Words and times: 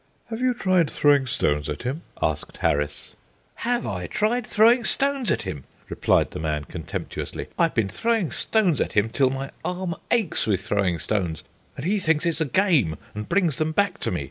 "Have 0.31 0.41
you 0.41 0.55
tried 0.55 0.89
throwing 0.89 1.27
stones 1.27 1.69
at 1.69 1.83
him?" 1.83 2.01
asked 2.23 2.57
Harris. 2.57 3.13
"Have 3.57 3.85
I 3.85 4.07
tried 4.07 4.47
throwing 4.47 4.83
stones 4.83 5.29
at 5.29 5.43
him!" 5.43 5.65
replied 5.89 6.31
the 6.31 6.39
man, 6.39 6.63
contemptuously. 6.63 7.49
"I've 7.59 7.75
been 7.75 7.87
throwing 7.87 8.31
stones 8.31 8.81
at 8.81 8.93
him 8.93 9.09
till 9.09 9.29
my 9.29 9.51
arm 9.63 9.93
aches 10.09 10.47
with 10.47 10.61
throwing 10.61 10.97
stones; 10.97 11.43
and 11.77 11.85
he 11.85 11.99
thinks 11.99 12.25
it's 12.25 12.41
a 12.41 12.45
game, 12.45 12.97
and 13.13 13.29
brings 13.29 13.57
them 13.57 13.73
back 13.73 13.99
to 13.99 14.09
me. 14.09 14.19